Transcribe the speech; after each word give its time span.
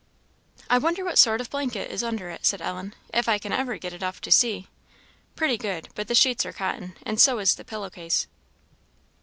"I 0.67 0.79
wonder 0.79 1.05
what 1.05 1.19
sort 1.19 1.41
of 1.41 1.47
a 1.47 1.49
blanket 1.51 1.91
is 1.91 2.03
under 2.03 2.31
it," 2.31 2.43
said 2.43 2.59
Ellen, 2.59 2.95
"if 3.13 3.29
I 3.29 3.37
can 3.37 3.51
ever 3.53 3.77
get 3.77 3.93
it 3.93 4.01
off 4.01 4.19
to 4.21 4.31
see! 4.31 4.67
Pretty 5.35 5.59
good; 5.59 5.89
but 5.93 6.07
the 6.07 6.15
sheets 6.15 6.43
are 6.43 6.51
cotton, 6.53 6.97
and 7.03 7.19
so 7.21 7.37
is 7.37 7.53
the 7.53 7.63
pillow 7.63 7.91
case!" 7.91 8.25